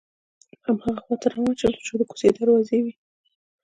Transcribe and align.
هماغه 0.65 1.01
خواته 1.03 1.27
روان 1.33 1.53
شوم 1.59 1.73
چې 1.87 1.93
د 1.99 2.01
کوڅې 2.09 2.29
دروازې 2.37 2.77
وې. 2.83 2.93